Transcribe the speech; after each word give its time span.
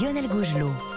Lionel 0.00 0.28
Gougelot. 0.28 0.93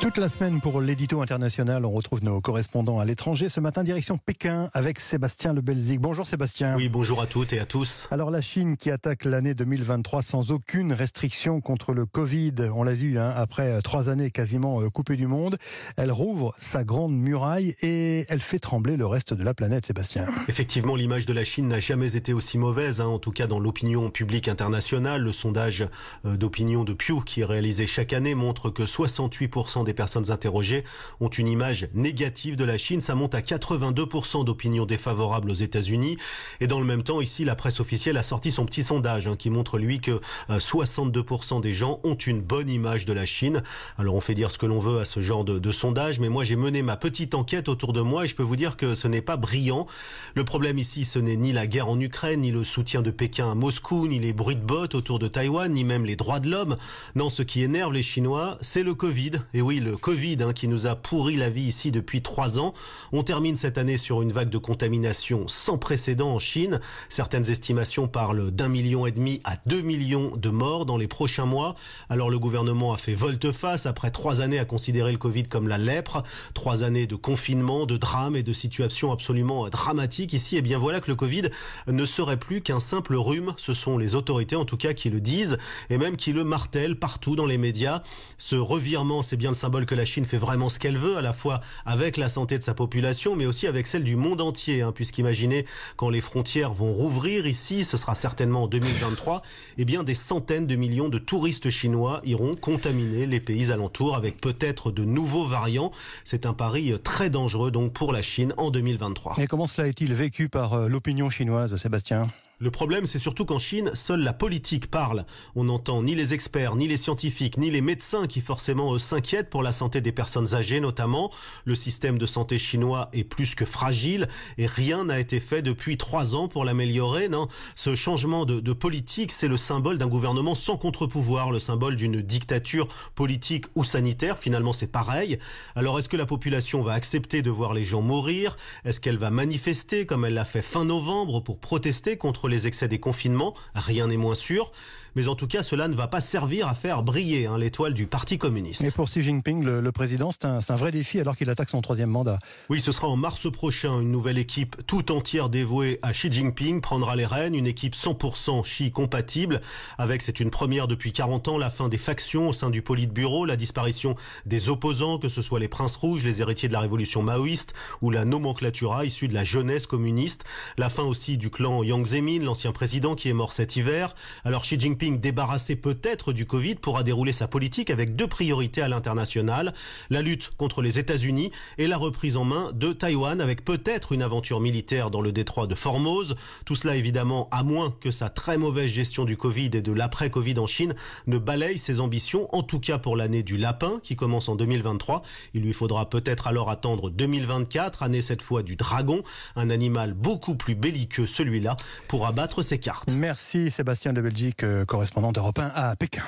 Toute 0.00 0.16
la 0.16 0.28
semaine 0.28 0.60
pour 0.60 0.80
l'édito 0.80 1.20
international, 1.22 1.84
on 1.84 1.90
retrouve 1.90 2.22
nos 2.22 2.40
correspondants 2.40 3.00
à 3.00 3.04
l'étranger. 3.04 3.48
Ce 3.48 3.58
matin, 3.58 3.82
direction 3.82 4.16
Pékin 4.16 4.70
avec 4.72 5.00
Sébastien 5.00 5.52
Le 5.52 5.60
Belzic. 5.60 6.00
Bonjour 6.00 6.24
Sébastien. 6.24 6.76
Oui, 6.76 6.88
bonjour 6.88 7.20
à 7.20 7.26
toutes 7.26 7.52
et 7.52 7.58
à 7.58 7.64
tous. 7.64 8.06
Alors 8.12 8.30
la 8.30 8.40
Chine 8.40 8.76
qui 8.76 8.92
attaque 8.92 9.24
l'année 9.24 9.54
2023 9.54 10.22
sans 10.22 10.52
aucune 10.52 10.92
restriction 10.92 11.60
contre 11.60 11.94
le 11.94 12.06
Covid. 12.06 12.54
On 12.72 12.84
l'a 12.84 12.94
vu, 12.94 13.18
hein, 13.18 13.32
après 13.34 13.82
trois 13.82 14.08
années 14.08 14.30
quasiment 14.30 14.80
euh, 14.80 14.88
coupées 14.88 15.16
du 15.16 15.26
monde, 15.26 15.58
elle 15.96 16.12
rouvre 16.12 16.54
sa 16.60 16.84
grande 16.84 17.16
muraille 17.16 17.74
et 17.82 18.24
elle 18.28 18.40
fait 18.40 18.60
trembler 18.60 18.96
le 18.96 19.06
reste 19.06 19.34
de 19.34 19.42
la 19.42 19.52
planète, 19.52 19.84
Sébastien. 19.84 20.26
Effectivement, 20.46 20.94
l'image 20.94 21.26
de 21.26 21.32
la 21.32 21.42
Chine 21.42 21.66
n'a 21.66 21.80
jamais 21.80 22.14
été 22.14 22.32
aussi 22.32 22.56
mauvaise, 22.56 23.00
hein, 23.00 23.06
en 23.06 23.18
tout 23.18 23.32
cas 23.32 23.48
dans 23.48 23.58
l'opinion 23.58 24.10
publique 24.10 24.46
internationale. 24.46 25.22
Le 25.22 25.32
sondage 25.32 25.88
euh, 26.24 26.36
d'opinion 26.36 26.84
de 26.84 26.92
Pew 26.92 27.24
qui 27.26 27.40
est 27.40 27.44
réalisé 27.44 27.88
chaque 27.88 28.12
année 28.12 28.36
montre 28.36 28.70
que 28.70 28.84
68% 28.84 29.87
des 29.88 29.94
personnes 29.94 30.30
interrogées 30.30 30.84
ont 31.20 31.28
une 31.28 31.48
image 31.48 31.88
négative 31.94 32.56
de 32.56 32.64
la 32.64 32.78
Chine. 32.78 33.00
Ça 33.00 33.14
monte 33.14 33.34
à 33.34 33.40
82% 33.40 34.44
d'opinion 34.44 34.86
défavorable 34.86 35.50
aux 35.50 35.54
États-Unis. 35.54 36.18
Et 36.60 36.66
dans 36.66 36.78
le 36.78 36.84
même 36.84 37.02
temps, 37.02 37.20
ici, 37.20 37.44
la 37.44 37.56
presse 37.56 37.80
officielle 37.80 38.16
a 38.18 38.22
sorti 38.22 38.52
son 38.52 38.66
petit 38.66 38.82
sondage 38.82 39.26
hein, 39.26 39.36
qui 39.36 39.50
montre, 39.50 39.78
lui, 39.78 40.00
que 40.00 40.20
62% 40.50 41.58
euh, 41.58 41.60
des 41.60 41.72
gens 41.72 42.00
ont 42.04 42.14
une 42.14 42.40
bonne 42.40 42.68
image 42.68 43.06
de 43.06 43.12
la 43.12 43.26
Chine. 43.26 43.62
Alors, 43.96 44.14
on 44.14 44.20
fait 44.20 44.34
dire 44.34 44.50
ce 44.50 44.58
que 44.58 44.66
l'on 44.66 44.78
veut 44.78 44.98
à 44.98 45.04
ce 45.04 45.20
genre 45.20 45.44
de, 45.44 45.58
de 45.58 45.72
sondage, 45.72 46.20
mais 46.20 46.28
moi, 46.28 46.44
j'ai 46.44 46.56
mené 46.56 46.82
ma 46.82 46.96
petite 46.96 47.34
enquête 47.34 47.68
autour 47.68 47.92
de 47.92 48.00
moi 48.00 48.24
et 48.24 48.28
je 48.28 48.36
peux 48.36 48.42
vous 48.42 48.56
dire 48.56 48.76
que 48.76 48.94
ce 48.94 49.08
n'est 49.08 49.22
pas 49.22 49.36
brillant. 49.36 49.86
Le 50.34 50.44
problème 50.44 50.78
ici, 50.78 51.04
ce 51.04 51.18
n'est 51.18 51.36
ni 51.36 51.52
la 51.52 51.66
guerre 51.66 51.88
en 51.88 51.98
Ukraine, 51.98 52.40
ni 52.40 52.50
le 52.50 52.64
soutien 52.64 53.02
de 53.02 53.10
Pékin 53.10 53.50
à 53.50 53.54
Moscou, 53.54 54.06
ni 54.06 54.18
les 54.18 54.32
bruits 54.32 54.56
de 54.56 54.60
bottes 54.60 54.94
autour 54.94 55.18
de 55.18 55.28
Taïwan, 55.28 55.72
ni 55.72 55.84
même 55.84 56.04
les 56.04 56.16
droits 56.16 56.40
de 56.40 56.50
l'homme. 56.50 56.76
Non, 57.14 57.28
ce 57.28 57.42
qui 57.42 57.62
énerve 57.62 57.92
les 57.92 58.02
Chinois, 58.02 58.58
c'est 58.60 58.82
le 58.82 58.94
Covid. 58.94 59.32
Et 59.54 59.62
oui, 59.62 59.77
le 59.80 59.96
Covid 59.96 60.38
hein, 60.40 60.52
qui 60.52 60.68
nous 60.68 60.86
a 60.86 60.96
pourri 60.96 61.36
la 61.36 61.48
vie 61.48 61.62
ici 61.62 61.90
depuis 61.90 62.22
trois 62.22 62.58
ans. 62.58 62.74
On 63.12 63.22
termine 63.22 63.56
cette 63.56 63.78
année 63.78 63.96
sur 63.96 64.22
une 64.22 64.32
vague 64.32 64.50
de 64.50 64.58
contamination 64.58 65.48
sans 65.48 65.78
précédent 65.78 66.30
en 66.30 66.38
Chine. 66.38 66.80
Certaines 67.08 67.50
estimations 67.50 68.08
parlent 68.08 68.50
d'un 68.50 68.68
million 68.68 69.06
et 69.06 69.10
demi 69.10 69.40
à 69.44 69.56
deux 69.66 69.80
millions 69.80 70.36
de 70.36 70.50
morts 70.50 70.86
dans 70.86 70.96
les 70.96 71.08
prochains 71.08 71.46
mois. 71.46 71.74
Alors 72.08 72.30
le 72.30 72.38
gouvernement 72.38 72.92
a 72.92 72.98
fait 72.98 73.14
volte-face 73.14 73.86
après 73.86 74.10
trois 74.10 74.40
années 74.40 74.58
à 74.58 74.64
considérer 74.64 75.12
le 75.12 75.18
Covid 75.18 75.44
comme 75.44 75.68
la 75.68 75.78
lèpre, 75.78 76.22
trois 76.54 76.82
années 76.82 77.06
de 77.06 77.16
confinement, 77.16 77.86
de 77.86 77.96
drame 77.96 78.36
et 78.36 78.42
de 78.42 78.52
situations 78.52 79.12
absolument 79.12 79.68
dramatiques 79.68 80.32
ici. 80.32 80.56
Et 80.56 80.62
bien 80.62 80.78
voilà 80.78 81.00
que 81.00 81.10
le 81.10 81.16
Covid 81.16 81.50
ne 81.86 82.04
serait 82.04 82.36
plus 82.36 82.60
qu'un 82.62 82.80
simple 82.80 83.14
rhume. 83.14 83.54
Ce 83.56 83.74
sont 83.74 83.98
les 83.98 84.14
autorités 84.14 84.56
en 84.56 84.64
tout 84.64 84.76
cas 84.76 84.92
qui 84.92 85.10
le 85.10 85.20
disent 85.20 85.58
et 85.90 85.98
même 85.98 86.16
qui 86.16 86.32
le 86.32 86.44
martèlent 86.44 86.98
partout 86.98 87.36
dans 87.36 87.46
les 87.46 87.58
médias. 87.58 88.02
Ce 88.38 88.56
revirement, 88.56 89.22
c'est 89.22 89.36
bien 89.36 89.50
le 89.50 89.54
symbole 89.68 89.84
que 89.84 89.94
la 89.94 90.06
Chine 90.06 90.24
fait 90.24 90.38
vraiment 90.38 90.70
ce 90.70 90.78
qu'elle 90.78 90.96
veut, 90.96 91.18
à 91.18 91.20
la 91.20 91.34
fois 91.34 91.60
avec 91.84 92.16
la 92.16 92.30
santé 92.30 92.56
de 92.56 92.62
sa 92.62 92.72
population, 92.72 93.36
mais 93.36 93.44
aussi 93.44 93.66
avec 93.66 93.86
celle 93.86 94.02
du 94.02 94.16
monde 94.16 94.40
entier, 94.40 94.80
hein, 94.80 94.92
puisqu'imaginez 94.92 95.66
quand 95.96 96.08
les 96.08 96.22
frontières 96.22 96.72
vont 96.72 96.90
rouvrir 96.90 97.46
ici, 97.46 97.84
ce 97.84 97.98
sera 97.98 98.14
certainement 98.14 98.62
en 98.62 98.66
2023, 98.66 99.42
eh 99.76 99.84
bien 99.84 100.04
des 100.04 100.14
centaines 100.14 100.66
de 100.66 100.74
millions 100.74 101.10
de 101.10 101.18
touristes 101.18 101.68
chinois 101.68 102.22
iront 102.24 102.52
contaminer 102.54 103.26
les 103.26 103.40
pays 103.40 103.70
alentours 103.70 104.16
avec 104.16 104.40
peut-être 104.40 104.90
de 104.90 105.04
nouveaux 105.04 105.44
variants. 105.44 105.92
C'est 106.24 106.46
un 106.46 106.54
pari 106.54 106.94
très 107.04 107.28
dangereux 107.28 107.70
donc 107.70 107.92
pour 107.92 108.14
la 108.14 108.22
Chine 108.22 108.54
en 108.56 108.70
2023. 108.70 109.34
Et 109.36 109.46
comment 109.46 109.66
cela 109.66 109.88
est-il 109.88 110.14
vécu 110.14 110.48
par 110.48 110.72
euh, 110.72 110.88
l'opinion 110.88 111.28
chinoise, 111.28 111.76
Sébastien? 111.76 112.22
Le 112.60 112.70
problème, 112.72 113.06
c'est 113.06 113.18
surtout 113.18 113.44
qu'en 113.44 113.60
Chine, 113.60 113.90
seule 113.94 114.20
la 114.20 114.32
politique 114.32 114.90
parle. 114.90 115.24
On 115.54 115.64
n'entend 115.64 116.02
ni 116.02 116.16
les 116.16 116.34
experts, 116.34 116.74
ni 116.74 116.88
les 116.88 116.96
scientifiques, 116.96 117.56
ni 117.56 117.70
les 117.70 117.80
médecins 117.80 118.26
qui 118.26 118.40
forcément 118.40 118.98
s'inquiètent 118.98 119.48
pour 119.48 119.62
la 119.62 119.70
santé 119.70 120.00
des 120.00 120.10
personnes 120.10 120.54
âgées 120.54 120.80
notamment. 120.80 121.30
Le 121.64 121.76
système 121.76 122.18
de 122.18 122.26
santé 122.26 122.58
chinois 122.58 123.10
est 123.12 123.22
plus 123.22 123.54
que 123.54 123.64
fragile 123.64 124.28
et 124.56 124.66
rien 124.66 125.04
n'a 125.04 125.20
été 125.20 125.38
fait 125.38 125.62
depuis 125.62 125.96
trois 125.96 126.34
ans 126.34 126.48
pour 126.48 126.64
l'améliorer. 126.64 127.28
Non, 127.28 127.46
ce 127.76 127.94
changement 127.94 128.44
de, 128.44 128.58
de 128.58 128.72
politique, 128.72 129.30
c'est 129.30 129.46
le 129.46 129.56
symbole 129.56 129.96
d'un 129.96 130.08
gouvernement 130.08 130.56
sans 130.56 130.76
contre-pouvoir, 130.76 131.52
le 131.52 131.60
symbole 131.60 131.94
d'une 131.94 132.20
dictature 132.20 132.88
politique 133.14 133.66
ou 133.76 133.84
sanitaire. 133.84 134.38
Finalement, 134.38 134.72
c'est 134.72 134.90
pareil. 134.90 135.38
Alors, 135.76 135.98
est-ce 135.98 136.08
que 136.08 136.16
la 136.16 136.26
population 136.26 136.82
va 136.82 136.94
accepter 136.94 137.42
de 137.42 137.50
voir 137.50 137.72
les 137.72 137.84
gens 137.84 138.02
mourir? 138.02 138.56
Est-ce 138.84 138.98
qu'elle 138.98 139.16
va 139.16 139.30
manifester 139.30 140.06
comme 140.06 140.24
elle 140.24 140.34
l'a 140.34 140.44
fait 140.44 140.62
fin 140.62 140.84
novembre 140.84 141.40
pour 141.40 141.60
protester 141.60 142.16
contre 142.16 142.47
les 142.48 142.66
excès 142.66 142.88
des 142.88 142.98
confinements, 142.98 143.54
rien 143.74 144.06
n'est 144.06 144.16
moins 144.16 144.34
sûr. 144.34 144.72
Mais 145.16 145.28
en 145.28 145.34
tout 145.34 145.46
cas, 145.46 145.62
cela 145.62 145.88
ne 145.88 145.94
va 145.94 146.08
pas 146.08 146.20
servir 146.20 146.68
à 146.68 146.74
faire 146.74 147.02
briller 147.02 147.46
hein, 147.46 147.58
l'étoile 147.58 147.94
du 147.94 148.06
Parti 148.06 148.38
communiste. 148.38 148.82
Et 148.82 148.90
pour 148.90 149.06
Xi 149.06 149.22
Jinping, 149.22 149.64
le, 149.64 149.80
le 149.80 149.92
président, 149.92 150.30
c'est 150.32 150.44
un, 150.44 150.60
un, 150.66 150.76
vrai 150.76 150.92
défi 150.92 151.20
alors 151.20 151.36
qu'il 151.36 151.50
attaque 151.50 151.70
son 151.70 151.80
troisième 151.80 152.10
mandat. 152.10 152.38
Oui, 152.68 152.80
ce 152.80 152.92
sera 152.92 153.08
en 153.08 153.16
mars 153.16 153.50
prochain. 153.50 154.00
Une 154.00 154.12
nouvelle 154.12 154.38
équipe 154.38 154.76
tout 154.86 155.10
entière 155.12 155.48
dévouée 155.48 155.98
à 156.02 156.12
Xi 156.12 156.30
Jinping 156.30 156.80
prendra 156.80 157.16
les 157.16 157.26
rênes. 157.26 157.54
Une 157.54 157.66
équipe 157.66 157.94
100% 157.94 158.62
Xi 158.62 158.92
compatible. 158.92 159.60
Avec, 159.98 160.22
c'est 160.22 160.40
une 160.40 160.50
première 160.50 160.88
depuis 160.88 161.12
40 161.12 161.48
ans, 161.48 161.58
la 161.58 161.70
fin 161.70 161.88
des 161.88 161.98
factions 161.98 162.48
au 162.48 162.52
sein 162.52 162.70
du 162.70 162.82
Politburo, 162.82 163.44
la 163.44 163.56
disparition 163.56 164.14
des 164.46 164.68
opposants, 164.68 165.18
que 165.18 165.28
ce 165.28 165.42
soit 165.42 165.60
les 165.60 165.68
princes 165.68 165.96
rouges, 165.96 166.24
les 166.24 166.40
héritiers 166.40 166.68
de 166.68 166.72
la 166.72 166.80
révolution 166.80 167.22
maoïste 167.22 167.74
ou 168.02 168.10
la 168.10 168.24
nomenclatura 168.24 169.04
issue 169.04 169.28
de 169.28 169.34
la 169.34 169.44
jeunesse 169.44 169.86
communiste. 169.86 170.44
La 170.76 170.88
fin 170.88 171.04
aussi 171.04 171.38
du 171.38 171.50
clan 171.50 171.82
Yang 171.82 172.06
Zemin, 172.06 172.44
l'ancien 172.44 172.72
président 172.72 173.14
qui 173.14 173.28
est 173.28 173.32
mort 173.32 173.52
cet 173.52 173.76
hiver. 173.76 174.14
Alors 174.44 174.62
Xi 174.62 174.78
Débarrassé 175.16 175.76
peut-être 175.76 176.32
du 176.32 176.44
Covid, 176.44 176.74
pourra 176.74 177.02
dérouler 177.02 177.32
sa 177.32 177.48
politique 177.48 177.88
avec 177.88 178.14
deux 178.14 178.26
priorités 178.26 178.82
à 178.82 178.88
l'international, 178.88 179.72
la 180.10 180.20
lutte 180.20 180.50
contre 180.56 180.82
les 180.82 180.98
États-Unis 180.98 181.50
et 181.78 181.86
la 181.86 181.96
reprise 181.96 182.36
en 182.36 182.44
main 182.44 182.72
de 182.74 182.92
Taïwan 182.92 183.40
avec 183.40 183.64
peut-être 183.64 184.12
une 184.12 184.22
aventure 184.22 184.60
militaire 184.60 185.10
dans 185.10 185.20
le 185.20 185.32
détroit 185.32 185.66
de 185.66 185.74
Formose. 185.74 186.36
Tout 186.66 186.74
cela 186.74 186.96
évidemment 186.96 187.48
à 187.50 187.62
moins 187.62 187.94
que 188.00 188.10
sa 188.10 188.28
très 188.28 188.58
mauvaise 188.58 188.90
gestion 188.90 189.24
du 189.24 189.36
Covid 189.36 189.70
et 189.72 189.82
de 189.82 189.92
l'après-Covid 189.92 190.58
en 190.58 190.66
Chine 190.66 190.94
ne 191.26 191.38
balaye 191.38 191.78
ses 191.78 192.00
ambitions, 192.00 192.54
en 192.54 192.62
tout 192.62 192.80
cas 192.80 192.98
pour 192.98 193.16
l'année 193.16 193.42
du 193.42 193.56
lapin 193.56 194.00
qui 194.02 194.16
commence 194.16 194.48
en 194.48 194.56
2023. 194.56 195.22
Il 195.54 195.62
lui 195.62 195.72
faudra 195.72 196.10
peut-être 196.10 196.46
alors 196.46 196.70
attendre 196.70 197.10
2024, 197.10 198.02
année 198.02 198.22
cette 198.22 198.42
fois 198.42 198.62
du 198.62 198.76
dragon, 198.76 199.22
un 199.56 199.70
animal 199.70 200.14
beaucoup 200.14 200.54
plus 200.54 200.74
belliqueux 200.74 201.26
celui-là, 201.26 201.76
pour 202.08 202.26
abattre 202.26 202.62
ses 202.62 202.78
cartes. 202.78 203.10
Merci 203.10 203.70
Sébastien 203.70 204.12
de 204.12 204.20
Belgique, 204.20 204.64
correspondant 204.88 205.30
d'Europe 205.30 205.60
1 205.60 205.70
à 205.74 205.94
Pékin. 205.94 206.22